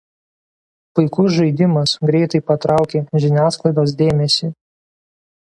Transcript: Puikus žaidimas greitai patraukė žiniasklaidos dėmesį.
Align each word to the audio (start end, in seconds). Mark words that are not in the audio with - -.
Puikus 0.99 1.29
žaidimas 1.35 1.93
greitai 2.11 2.41
patraukė 2.49 3.03
žiniasklaidos 3.27 3.95
dėmesį. 4.03 4.53